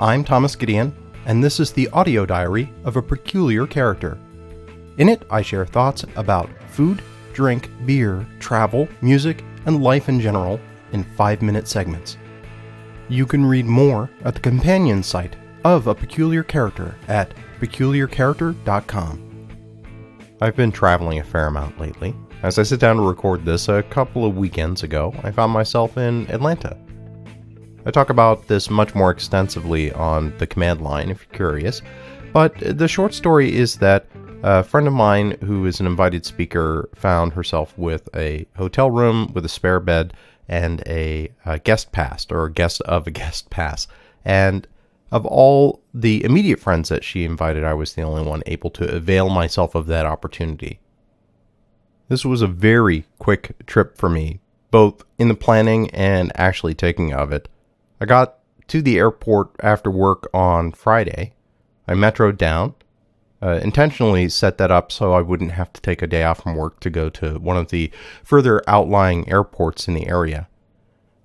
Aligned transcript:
I'm 0.00 0.24
Thomas 0.24 0.56
Gideon, 0.56 0.92
and 1.24 1.42
this 1.42 1.60
is 1.60 1.70
the 1.70 1.88
audio 1.90 2.26
diary 2.26 2.68
of 2.82 2.96
a 2.96 3.02
peculiar 3.02 3.64
character. 3.64 4.18
In 4.98 5.08
it, 5.08 5.22
I 5.30 5.40
share 5.40 5.64
thoughts 5.64 6.04
about 6.16 6.50
food, 6.68 7.00
drink, 7.32 7.70
beer, 7.86 8.26
travel, 8.40 8.88
music, 9.02 9.44
and 9.66 9.84
life 9.84 10.08
in 10.08 10.20
general 10.20 10.58
in 10.90 11.04
five 11.16 11.42
minute 11.42 11.68
segments. 11.68 12.16
You 13.08 13.24
can 13.24 13.46
read 13.46 13.66
more 13.66 14.10
at 14.24 14.34
the 14.34 14.40
companion 14.40 15.00
site 15.00 15.36
of 15.64 15.86
A 15.86 15.94
Peculiar 15.94 16.42
Character 16.42 16.96
at 17.06 17.32
peculiarcharacter.com. 17.60 19.48
I've 20.40 20.56
been 20.56 20.72
traveling 20.72 21.20
a 21.20 21.24
fair 21.24 21.46
amount 21.46 21.78
lately. 21.78 22.16
As 22.42 22.58
I 22.58 22.64
sit 22.64 22.80
down 22.80 22.96
to 22.96 23.02
record 23.02 23.44
this 23.44 23.68
a 23.68 23.84
couple 23.84 24.24
of 24.26 24.36
weekends 24.36 24.82
ago, 24.82 25.14
I 25.22 25.30
found 25.30 25.52
myself 25.52 25.96
in 25.96 26.28
Atlanta. 26.32 26.76
I 27.86 27.90
talk 27.90 28.08
about 28.08 28.48
this 28.48 28.70
much 28.70 28.94
more 28.94 29.10
extensively 29.10 29.92
on 29.92 30.36
the 30.38 30.46
command 30.46 30.80
line 30.80 31.10
if 31.10 31.26
you're 31.26 31.36
curious, 31.36 31.82
but 32.32 32.54
the 32.58 32.88
short 32.88 33.12
story 33.12 33.54
is 33.54 33.76
that 33.76 34.06
a 34.42 34.62
friend 34.62 34.86
of 34.86 34.94
mine 34.94 35.36
who 35.42 35.66
is 35.66 35.80
an 35.80 35.86
invited 35.86 36.24
speaker 36.24 36.88
found 36.94 37.34
herself 37.34 37.76
with 37.76 38.08
a 38.16 38.46
hotel 38.56 38.90
room 38.90 39.32
with 39.34 39.44
a 39.44 39.50
spare 39.50 39.80
bed 39.80 40.14
and 40.48 40.82
a, 40.86 41.30
a 41.44 41.58
guest 41.58 41.92
pass 41.92 42.26
or 42.30 42.46
a 42.46 42.52
guest 42.52 42.80
of 42.82 43.06
a 43.06 43.10
guest 43.22 43.50
pass. 43.50 43.86
And 44.24 44.66
of 45.12 45.26
all 45.26 45.82
the 45.92 46.24
immediate 46.24 46.60
friends 46.60 46.88
that 46.88 47.04
she 47.04 47.24
invited, 47.24 47.64
I 47.64 47.74
was 47.74 47.92
the 47.92 48.02
only 48.02 48.22
one 48.22 48.42
able 48.46 48.70
to 48.70 48.94
avail 48.96 49.28
myself 49.28 49.74
of 49.74 49.86
that 49.86 50.06
opportunity. 50.06 50.80
This 52.08 52.24
was 52.24 52.42
a 52.42 52.46
very 52.46 53.06
quick 53.18 53.66
trip 53.66 53.96
for 53.96 54.08
me, 54.08 54.40
both 54.70 55.04
in 55.18 55.28
the 55.28 55.34
planning 55.34 55.90
and 55.90 56.32
actually 56.34 56.74
taking 56.74 57.12
of 57.12 57.30
it. 57.30 57.48
I 58.04 58.06
got 58.06 58.34
to 58.68 58.82
the 58.82 58.98
airport 58.98 59.52
after 59.60 59.90
work 59.90 60.28
on 60.34 60.72
Friday. 60.72 61.32
I 61.88 61.94
metroed 61.94 62.36
down, 62.36 62.74
uh, 63.42 63.60
intentionally 63.62 64.28
set 64.28 64.58
that 64.58 64.70
up 64.70 64.92
so 64.92 65.14
I 65.14 65.22
wouldn't 65.22 65.52
have 65.52 65.72
to 65.72 65.80
take 65.80 66.02
a 66.02 66.06
day 66.06 66.22
off 66.22 66.42
from 66.42 66.54
work 66.54 66.80
to 66.80 66.90
go 66.90 67.08
to 67.08 67.38
one 67.38 67.56
of 67.56 67.70
the 67.70 67.90
further 68.22 68.62
outlying 68.68 69.26
airports 69.30 69.88
in 69.88 69.94
the 69.94 70.06
area. 70.06 70.48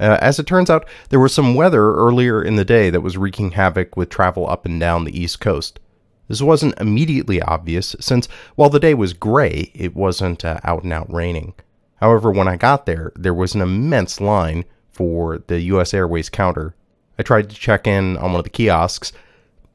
Uh, 0.00 0.18
as 0.20 0.40
it 0.40 0.48
turns 0.48 0.68
out, 0.68 0.84
there 1.10 1.20
was 1.20 1.32
some 1.32 1.54
weather 1.54 1.94
earlier 1.94 2.42
in 2.42 2.56
the 2.56 2.64
day 2.64 2.90
that 2.90 3.02
was 3.02 3.16
wreaking 3.16 3.52
havoc 3.52 3.96
with 3.96 4.08
travel 4.08 4.50
up 4.50 4.66
and 4.66 4.80
down 4.80 5.04
the 5.04 5.16
East 5.16 5.40
Coast. 5.40 5.78
This 6.26 6.42
wasn't 6.42 6.80
immediately 6.80 7.40
obvious, 7.40 7.94
since 8.00 8.26
while 8.56 8.68
the 8.68 8.80
day 8.80 8.94
was 8.94 9.12
gray, 9.12 9.70
it 9.76 9.94
wasn't 9.94 10.44
uh, 10.44 10.58
out 10.64 10.82
and 10.82 10.92
out 10.92 11.12
raining. 11.12 11.54
However, 12.00 12.32
when 12.32 12.48
I 12.48 12.56
got 12.56 12.84
there, 12.84 13.12
there 13.14 13.32
was 13.32 13.54
an 13.54 13.60
immense 13.60 14.20
line 14.20 14.64
for 14.94 15.42
the 15.46 15.60
US 15.60 15.92
Airways 15.92 16.30
counter. 16.30 16.74
I 17.18 17.22
tried 17.22 17.50
to 17.50 17.56
check 17.56 17.86
in 17.86 18.16
on 18.16 18.32
one 18.32 18.40
of 18.40 18.44
the 18.44 18.50
kiosks. 18.50 19.12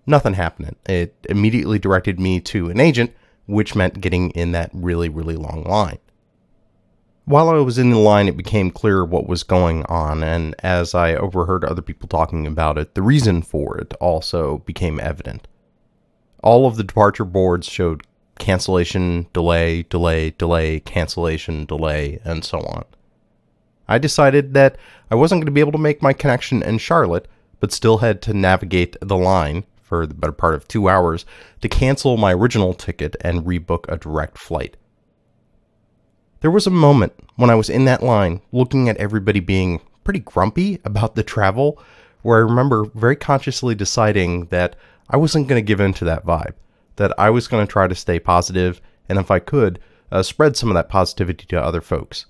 Nothing 0.05 0.33
happening. 0.33 0.75
It 0.87 1.15
immediately 1.29 1.79
directed 1.79 2.19
me 2.19 2.39
to 2.41 2.69
an 2.69 2.79
agent, 2.79 3.13
which 3.45 3.75
meant 3.75 4.01
getting 4.01 4.31
in 4.31 4.51
that 4.53 4.71
really, 4.73 5.09
really 5.09 5.35
long 5.35 5.63
line. 5.63 5.99
While 7.25 7.49
I 7.49 7.59
was 7.59 7.77
in 7.77 7.91
the 7.91 7.99
line, 7.99 8.27
it 8.27 8.35
became 8.35 8.71
clear 8.71 9.05
what 9.05 9.27
was 9.27 9.43
going 9.43 9.85
on, 9.85 10.23
and 10.23 10.55
as 10.63 10.95
I 10.95 11.13
overheard 11.13 11.63
other 11.63 11.83
people 11.83 12.07
talking 12.07 12.47
about 12.47 12.79
it, 12.79 12.95
the 12.95 13.03
reason 13.03 13.43
for 13.43 13.77
it 13.77 13.93
also 14.01 14.59
became 14.65 14.99
evident. 14.99 15.47
All 16.41 16.65
of 16.65 16.75
the 16.75 16.83
departure 16.83 17.25
boards 17.25 17.67
showed 17.67 18.01
cancellation, 18.39 19.27
delay, 19.31 19.83
delay, 19.83 20.31
delay, 20.31 20.79
cancellation, 20.79 21.65
delay, 21.65 22.19
and 22.23 22.43
so 22.43 22.61
on. 22.61 22.85
I 23.89 23.97
decided 23.97 24.53
that 24.53 24.77
I 25.09 25.15
wasn't 25.15 25.39
going 25.41 25.47
to 25.47 25.51
be 25.51 25.59
able 25.59 25.71
to 25.71 25.79
make 25.79 26.03
my 26.03 26.13
connection 26.13 26.61
in 26.61 26.77
Charlotte, 26.77 27.27
but 27.59 27.73
still 27.73 27.97
had 27.97 28.21
to 28.21 28.33
navigate 28.33 28.95
the 29.01 29.17
line 29.17 29.65
for 29.81 30.05
the 30.05 30.13
better 30.13 30.31
part 30.31 30.53
of 30.53 30.67
two 30.67 30.87
hours 30.87 31.25
to 31.61 31.67
cancel 31.67 32.15
my 32.15 32.31
original 32.31 32.75
ticket 32.75 33.15
and 33.21 33.45
rebook 33.45 33.85
a 33.89 33.97
direct 33.97 34.37
flight. 34.37 34.77
There 36.41 36.51
was 36.51 36.67
a 36.67 36.71
moment 36.71 37.13
when 37.35 37.49
I 37.49 37.55
was 37.55 37.69
in 37.69 37.85
that 37.85 38.03
line 38.03 38.41
looking 38.51 38.87
at 38.87 38.97
everybody 38.97 39.39
being 39.39 39.81
pretty 40.03 40.19
grumpy 40.19 40.79
about 40.85 41.15
the 41.15 41.23
travel 41.23 41.81
where 42.21 42.37
I 42.37 42.41
remember 42.41 42.85
very 42.93 43.15
consciously 43.15 43.73
deciding 43.73 44.45
that 44.45 44.75
I 45.09 45.17
wasn't 45.17 45.47
going 45.47 45.61
to 45.61 45.67
give 45.67 45.79
in 45.79 45.93
to 45.93 46.05
that 46.05 46.25
vibe, 46.25 46.53
that 46.97 47.11
I 47.19 47.31
was 47.31 47.47
going 47.47 47.65
to 47.65 47.71
try 47.71 47.87
to 47.87 47.95
stay 47.95 48.19
positive, 48.19 48.81
and 49.09 49.17
if 49.17 49.31
I 49.31 49.39
could, 49.39 49.79
uh, 50.11 50.21
spread 50.21 50.55
some 50.55 50.69
of 50.69 50.75
that 50.75 50.89
positivity 50.89 51.47
to 51.47 51.59
other 51.59 51.81
folks. 51.81 52.27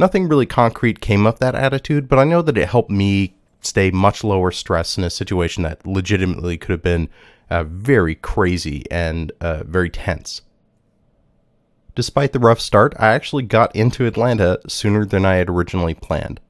Nothing 0.00 0.28
really 0.28 0.46
concrete 0.46 1.02
came 1.02 1.26
of 1.26 1.40
that 1.40 1.54
attitude, 1.54 2.08
but 2.08 2.18
I 2.18 2.24
know 2.24 2.40
that 2.40 2.56
it 2.56 2.70
helped 2.70 2.88
me 2.88 3.34
stay 3.60 3.90
much 3.90 4.24
lower 4.24 4.50
stress 4.50 4.96
in 4.96 5.04
a 5.04 5.10
situation 5.10 5.62
that 5.64 5.86
legitimately 5.86 6.56
could 6.56 6.70
have 6.70 6.82
been 6.82 7.10
uh, 7.50 7.64
very 7.64 8.14
crazy 8.14 8.82
and 8.90 9.30
uh, 9.42 9.62
very 9.64 9.90
tense. 9.90 10.40
Despite 11.94 12.32
the 12.32 12.38
rough 12.38 12.60
start, 12.60 12.94
I 12.98 13.08
actually 13.08 13.42
got 13.42 13.76
into 13.76 14.06
Atlanta 14.06 14.58
sooner 14.66 15.04
than 15.04 15.26
I 15.26 15.34
had 15.34 15.50
originally 15.50 15.92
planned. 15.92 16.40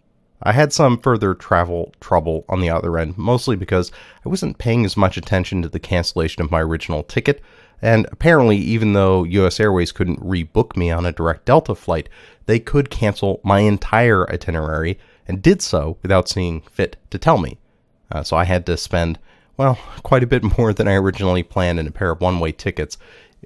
I 0.42 0.52
had 0.52 0.72
some 0.72 0.98
further 0.98 1.34
travel 1.34 1.92
trouble 2.00 2.44
on 2.48 2.60
the 2.60 2.70
other 2.70 2.98
end, 2.98 3.18
mostly 3.18 3.56
because 3.56 3.92
I 4.24 4.28
wasn't 4.28 4.58
paying 4.58 4.84
as 4.84 4.96
much 4.96 5.16
attention 5.16 5.62
to 5.62 5.68
the 5.68 5.78
cancellation 5.78 6.42
of 6.42 6.50
my 6.50 6.60
original 6.60 7.02
ticket, 7.02 7.42
and 7.82 8.06
apparently, 8.12 8.56
even 8.56 8.92
though 8.92 9.24
US 9.24 9.60
Airways 9.60 9.92
couldn't 9.92 10.20
rebook 10.20 10.76
me 10.76 10.90
on 10.90 11.06
a 11.06 11.12
direct 11.12 11.44
Delta 11.46 11.74
flight, 11.74 12.08
they 12.46 12.58
could 12.58 12.90
cancel 12.90 13.40
my 13.42 13.60
entire 13.60 14.30
itinerary 14.30 14.98
and 15.26 15.42
did 15.42 15.62
so 15.62 15.96
without 16.02 16.28
seeing 16.28 16.60
fit 16.62 16.96
to 17.10 17.18
tell 17.18 17.38
me. 17.38 17.58
Uh, 18.10 18.22
so 18.22 18.36
I 18.36 18.44
had 18.44 18.66
to 18.66 18.76
spend, 18.76 19.18
well, 19.56 19.78
quite 20.02 20.22
a 20.22 20.26
bit 20.26 20.58
more 20.58 20.72
than 20.72 20.88
I 20.88 20.94
originally 20.94 21.42
planned 21.42 21.78
in 21.78 21.86
a 21.86 21.92
pair 21.92 22.10
of 22.10 22.20
one 22.20 22.40
way 22.40 22.52
tickets 22.52 22.98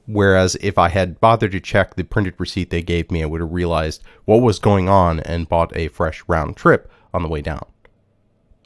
Whereas 0.06 0.56
if 0.60 0.77
I 0.77 0.88
had 0.88 1.21
bothered 1.21 1.53
to 1.53 1.60
check 1.60 1.94
the 1.94 2.05
printed 2.05 2.34
receipt 2.38 2.71
they 2.71 2.82
gave 2.82 3.10
me, 3.10 3.22
I 3.22 3.27
would 3.27 3.41
have 3.41 3.53
realized 3.53 4.03
what 4.25 4.43
was 4.43 4.59
going 4.59 4.88
on 4.88 5.21
and 5.21 5.49
bought 5.49 5.77
a 5.77 5.88
fresh 5.88 6.22
round 6.27 6.56
trip 6.56 6.91
on 7.12 7.22
the 7.22 7.28
way 7.28 7.41
down. 7.41 7.65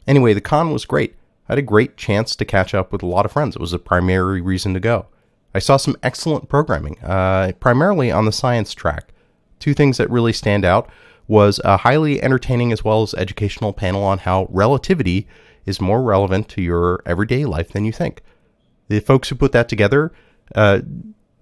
Anyway, 0.07 0.33
the 0.33 0.41
con 0.41 0.71
was 0.71 0.85
great. 0.85 1.15
I 1.47 1.53
had 1.53 1.59
a 1.59 1.63
great 1.63 1.97
chance 1.97 2.35
to 2.35 2.45
catch 2.45 2.73
up 2.73 2.91
with 2.91 3.03
a 3.03 3.07
lot 3.07 3.25
of 3.25 3.31
friends. 3.31 3.55
It 3.55 3.61
was 3.61 3.73
a 3.73 3.79
primary 3.79 4.41
reason 4.41 4.73
to 4.73 4.79
go. 4.79 5.07
I 5.53 5.59
saw 5.59 5.77
some 5.77 5.95
excellent 6.03 6.49
programming, 6.49 6.99
uh, 6.99 7.53
primarily 7.59 8.11
on 8.11 8.25
the 8.25 8.31
science 8.31 8.73
track. 8.73 9.13
Two 9.59 9.73
things 9.73 9.97
that 9.97 10.09
really 10.09 10.33
stand 10.33 10.63
out 10.63 10.89
was 11.27 11.59
a 11.63 11.77
highly 11.77 12.21
entertaining 12.21 12.71
as 12.71 12.83
well 12.83 13.03
as 13.03 13.13
educational 13.13 13.73
panel 13.73 14.03
on 14.03 14.19
how 14.19 14.47
relativity 14.49 15.27
is 15.65 15.79
more 15.79 16.01
relevant 16.01 16.49
to 16.49 16.61
your 16.61 17.01
everyday 17.05 17.45
life 17.45 17.69
than 17.69 17.85
you 17.85 17.91
think. 17.91 18.21
The 18.87 18.99
folks 18.99 19.29
who 19.29 19.35
put 19.35 19.51
that 19.51 19.69
together 19.69 20.11
uh, 20.55 20.81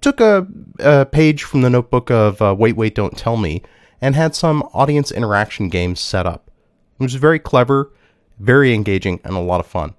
took 0.02 0.20
a, 0.20 0.48
a 0.80 1.06
page 1.06 1.44
from 1.44 1.62
the 1.62 1.70
notebook 1.70 2.10
of 2.10 2.42
uh, 2.42 2.56
Wait, 2.58 2.76
Wait, 2.76 2.96
Don't 2.96 3.18
Tell 3.18 3.38
Me 3.38 3.62
and 4.02 4.16
had 4.16 4.36
some 4.36 4.64
audience 4.74 5.12
interaction 5.12 5.70
games 5.70 6.00
set 6.00 6.26
up. 6.26 6.52
It 7.00 7.04
was 7.04 7.16
very 7.16 7.40
clever, 7.40 7.92
very 8.40 8.74
engaging, 8.74 9.20
and 9.24 9.36
a 9.36 9.40
lot 9.40 9.60
of 9.60 9.68
fun. 9.68 9.96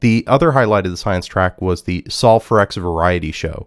The 0.00 0.24
other 0.26 0.52
highlight 0.52 0.86
of 0.86 0.92
the 0.92 0.98
science 0.98 1.26
track 1.26 1.60
was 1.60 1.82
the 1.82 2.04
Solve 2.08 2.44
for 2.44 2.60
X 2.60 2.76
variety 2.76 3.32
show. 3.32 3.66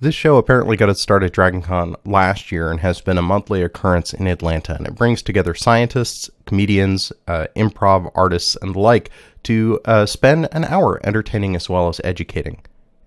This 0.00 0.14
show 0.14 0.38
apparently 0.38 0.78
got 0.78 0.88
its 0.88 1.02
start 1.02 1.22
at 1.22 1.32
DragonCon 1.32 1.94
last 2.06 2.50
year 2.50 2.70
and 2.70 2.80
has 2.80 3.02
been 3.02 3.18
a 3.18 3.22
monthly 3.22 3.62
occurrence 3.62 4.14
in 4.14 4.26
Atlanta, 4.26 4.74
and 4.74 4.86
it 4.86 4.94
brings 4.94 5.22
together 5.22 5.54
scientists, 5.54 6.30
comedians, 6.46 7.12
uh, 7.28 7.48
improv 7.54 8.10
artists, 8.14 8.56
and 8.62 8.74
the 8.74 8.78
like 8.78 9.10
to 9.42 9.78
uh, 9.84 10.06
spend 10.06 10.48
an 10.52 10.64
hour 10.64 11.00
entertaining 11.06 11.54
as 11.54 11.68
well 11.68 11.88
as 11.88 12.00
educating 12.02 12.62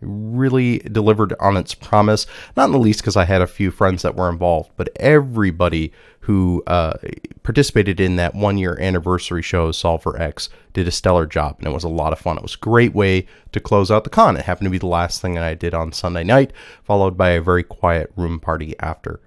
really 0.06 0.80
delivered 0.80 1.34
on 1.40 1.58
its 1.58 1.74
promise. 1.74 2.26
Not 2.56 2.66
in 2.66 2.72
the 2.72 2.80
least 2.80 3.02
because 3.02 3.18
I 3.18 3.26
had 3.26 3.42
a 3.42 3.48
few 3.48 3.72
friends 3.72 4.02
that 4.02 4.16
were 4.16 4.30
involved, 4.30 4.72
but 4.78 4.90
everybody 4.98 5.92
who 6.22 6.64
uh, 6.68 6.98
participated 7.44 8.00
in 8.00 8.16
that 8.16 8.34
one 8.34 8.58
year 8.58 8.78
anniversary 8.80 9.42
show, 9.42 9.72
Solve 9.72 10.04
for 10.04 10.22
X, 10.22 10.50
did 10.72 10.88
a 10.88 10.92
stellar 10.92 11.26
job, 11.26 11.58
and 11.60 11.68
it 11.68 11.74
was 11.74 11.84
a 11.84 11.90
lot 11.90 12.14
of 12.14 12.20
fun. 12.20 12.38
It 12.38 12.44
was 12.44 12.56
a 12.56 12.60
great 12.60 12.94
way 12.94 13.28
to 13.52 13.60
close 13.60 13.92
out 13.92 14.06
the 14.06 14.10
con. 14.10 14.38
It 14.38 14.46
happened 14.46 14.68
to 14.68 14.72
be 14.72 14.78
the 14.78 14.88
last 14.88 15.22
thing 15.22 15.34
that 15.34 15.44
I 15.44 15.54
did 15.54 15.74
on 15.74 15.92
Sunday 15.92 16.24
night, 16.24 16.54
followed 16.84 17.18
by 17.18 17.32
a 17.32 17.42
very 17.42 17.64
quiet 17.64 18.12
room 18.16 18.40
party 18.40 18.74
after. 18.80 19.20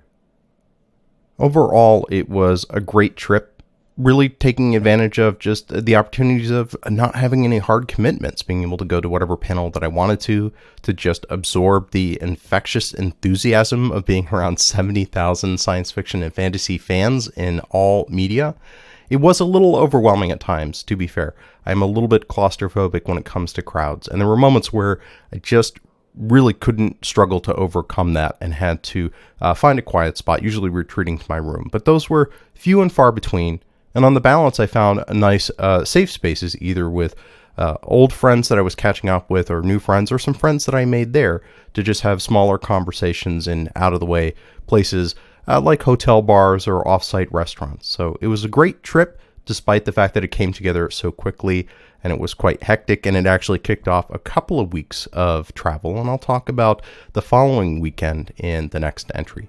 Overall, 1.38 2.08
it 2.10 2.30
was 2.30 2.64
a 2.70 2.80
great 2.80 3.16
trip 3.16 3.55
really 3.96 4.28
taking 4.28 4.76
advantage 4.76 5.18
of 5.18 5.38
just 5.38 5.68
the 5.68 5.96
opportunities 5.96 6.50
of 6.50 6.76
not 6.88 7.16
having 7.16 7.44
any 7.44 7.58
hard 7.58 7.88
commitments, 7.88 8.42
being 8.42 8.62
able 8.62 8.76
to 8.76 8.84
go 8.84 9.00
to 9.00 9.08
whatever 9.08 9.36
panel 9.36 9.70
that 9.70 9.82
I 9.82 9.88
wanted 9.88 10.20
to, 10.20 10.52
to 10.82 10.92
just 10.92 11.24
absorb 11.30 11.92
the 11.92 12.18
infectious 12.20 12.92
enthusiasm 12.92 13.90
of 13.90 14.04
being 14.04 14.28
around 14.32 14.60
70,000 14.60 15.58
science 15.58 15.90
fiction 15.90 16.22
and 16.22 16.34
fantasy 16.34 16.76
fans 16.76 17.28
in 17.28 17.60
all 17.70 18.06
media. 18.10 18.54
It 19.08 19.16
was 19.16 19.40
a 19.40 19.44
little 19.44 19.76
overwhelming 19.76 20.30
at 20.30 20.40
times, 20.40 20.82
to 20.82 20.96
be 20.96 21.06
fair. 21.06 21.34
I'm 21.64 21.80
a 21.80 21.86
little 21.86 22.08
bit 22.08 22.28
claustrophobic 22.28 23.06
when 23.06 23.18
it 23.18 23.24
comes 23.24 23.52
to 23.54 23.62
crowds, 23.62 24.08
and 24.08 24.20
there 24.20 24.28
were 24.28 24.36
moments 24.36 24.72
where 24.72 25.00
I 25.32 25.38
just 25.38 25.78
really 26.16 26.54
couldn't 26.54 27.04
struggle 27.04 27.40
to 27.40 27.54
overcome 27.54 28.14
that 28.14 28.36
and 28.40 28.54
had 28.54 28.82
to 28.82 29.10
uh, 29.40 29.54
find 29.54 29.78
a 29.78 29.82
quiet 29.82 30.16
spot, 30.16 30.42
usually 30.42 30.70
retreating 30.70 31.18
to 31.18 31.26
my 31.28 31.36
room. 31.36 31.68
But 31.70 31.84
those 31.84 32.10
were 32.10 32.30
few 32.54 32.80
and 32.80 32.92
far 32.92 33.12
between, 33.12 33.60
And 33.96 34.04
on 34.04 34.12
the 34.12 34.20
balance, 34.20 34.60
I 34.60 34.66
found 34.66 35.02
nice 35.10 35.50
uh, 35.58 35.82
safe 35.82 36.12
spaces, 36.12 36.54
either 36.60 36.90
with 36.90 37.14
uh, 37.56 37.78
old 37.82 38.12
friends 38.12 38.48
that 38.48 38.58
I 38.58 38.60
was 38.60 38.74
catching 38.74 39.08
up 39.08 39.30
with, 39.30 39.50
or 39.50 39.62
new 39.62 39.78
friends, 39.78 40.12
or 40.12 40.18
some 40.18 40.34
friends 40.34 40.66
that 40.66 40.74
I 40.74 40.84
made 40.84 41.14
there 41.14 41.40
to 41.72 41.82
just 41.82 42.02
have 42.02 42.20
smaller 42.20 42.58
conversations 42.58 43.48
in 43.48 43.70
out 43.74 43.94
of 43.94 44.00
the 44.00 44.06
way 44.06 44.34
places 44.66 45.14
uh, 45.48 45.62
like 45.62 45.82
hotel 45.82 46.20
bars 46.20 46.68
or 46.68 46.86
off 46.86 47.02
site 47.02 47.32
restaurants. 47.32 47.88
So 47.88 48.18
it 48.20 48.26
was 48.26 48.44
a 48.44 48.48
great 48.48 48.82
trip, 48.82 49.18
despite 49.46 49.86
the 49.86 49.92
fact 49.92 50.12
that 50.12 50.24
it 50.24 50.28
came 50.30 50.52
together 50.52 50.90
so 50.90 51.10
quickly 51.10 51.66
and 52.04 52.12
it 52.12 52.20
was 52.20 52.34
quite 52.34 52.62
hectic. 52.62 53.06
And 53.06 53.16
it 53.16 53.24
actually 53.24 53.60
kicked 53.60 53.88
off 53.88 54.10
a 54.10 54.18
couple 54.18 54.60
of 54.60 54.74
weeks 54.74 55.06
of 55.14 55.54
travel. 55.54 55.98
And 55.98 56.10
I'll 56.10 56.18
talk 56.18 56.50
about 56.50 56.82
the 57.14 57.22
following 57.22 57.80
weekend 57.80 58.34
in 58.36 58.68
the 58.68 58.80
next 58.80 59.10
entry. 59.14 59.48